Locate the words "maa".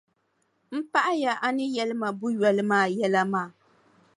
2.71-2.85, 3.33-3.47